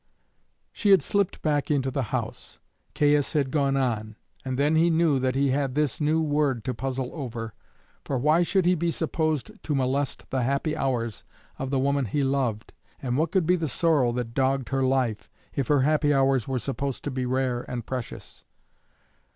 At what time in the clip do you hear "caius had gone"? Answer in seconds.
2.95-3.77